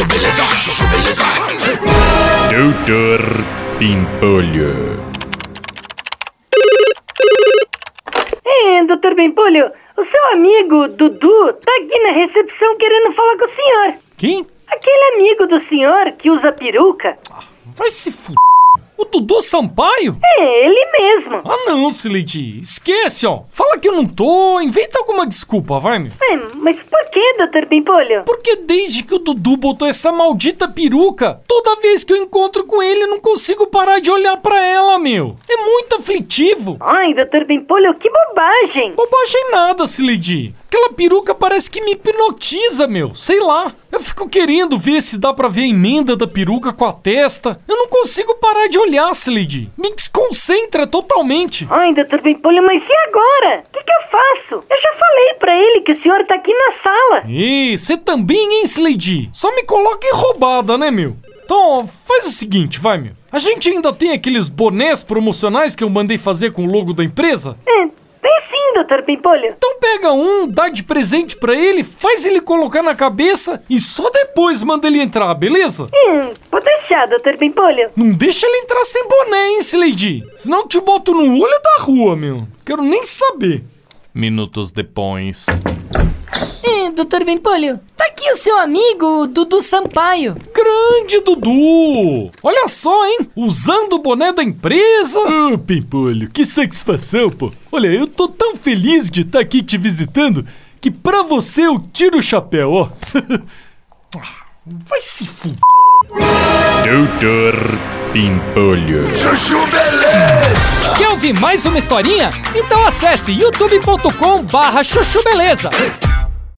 [0.00, 1.24] chuchu beleza, chuchu beleza.
[2.48, 3.20] Doutor
[3.78, 5.00] Pimpolho.
[8.44, 13.48] É, doutor Bempolho, o seu amigo Dudu tá aqui na recepção querendo falar com o
[13.48, 13.94] senhor.
[14.16, 14.46] Quem?
[14.68, 17.18] Aquele amigo do senhor que usa peruca.
[17.76, 18.32] Vai se f...
[19.00, 20.18] O Dudu Sampaio?
[20.22, 21.40] É, ele mesmo.
[21.42, 22.58] Ah não, Sileidi.
[22.62, 23.44] Esquece, ó.
[23.50, 24.60] Fala que eu não tô.
[24.60, 26.12] Inventa alguma desculpa, vai, meu.
[26.22, 28.24] É, mas por que, doutor Bempolho?
[28.26, 32.82] Porque desde que o Dudu botou essa maldita peruca, toda vez que eu encontro com
[32.82, 35.34] ele, eu não consigo parar de olhar pra ela, meu.
[35.48, 36.76] É muito aflitivo.
[36.78, 38.92] Ai, doutor Bempolho, que bobagem.
[38.94, 40.54] Bobagem nada, Sileidi.
[40.68, 43.14] Aquela peruca parece que me hipnotiza, meu.
[43.14, 43.72] Sei lá.
[44.00, 47.60] Eu fico querendo ver se dá pra ver a emenda da peruca com a testa.
[47.68, 49.68] Eu não consigo parar de olhar, Sileidi.
[49.76, 51.68] Me desconcentra totalmente.
[51.70, 53.62] Ai, doutor Bempolho, mas e agora?
[53.68, 54.64] O que, que eu faço?
[54.70, 57.24] Eu já falei pra ele que o senhor tá aqui na sala.
[57.28, 59.28] E você também, hein, Slade?
[59.34, 61.14] Só me coloca em roubada, né, meu?
[61.44, 63.12] Então, faz o seguinte, vai, meu.
[63.30, 67.04] A gente ainda tem aqueles bonés promocionais que eu mandei fazer com o logo da
[67.04, 67.56] empresa?
[67.66, 67.86] É,
[68.90, 69.54] doutor Bempolho.
[69.56, 74.10] Então pega um, dá de presente pra ele, faz ele colocar na cabeça e só
[74.10, 75.84] depois manda ele entrar, beleza?
[75.84, 77.90] Hum, pode deixar, doutor Bempolho.
[77.96, 80.24] Não deixa ele entrar sem boné, hein, Slade?
[80.34, 82.48] Senão eu te boto no olho da rua, meu.
[82.66, 83.62] Quero nem saber.
[84.12, 85.46] Minutos depois.
[87.00, 90.36] Doutor Bempolho, tá aqui o seu amigo, o Dudu Sampaio.
[90.54, 92.30] Grande Dudu!
[92.42, 93.20] Olha só, hein?
[93.34, 95.18] Usando o boné da empresa.
[95.18, 97.50] Ô, Pimpolho, que satisfação, pô.
[97.72, 100.44] Olha, eu tô tão feliz de estar aqui te visitando
[100.78, 102.88] que pra você eu tiro o chapéu, ó.
[104.18, 105.54] Ah, Vai se f...
[106.84, 107.54] Doutor
[108.12, 109.06] Pimpolho.
[109.16, 110.98] Chuchu beleza.
[110.98, 112.28] Quer ouvir mais uma historinha?
[112.54, 115.70] Então acesse youtube.com barra chuchu beleza.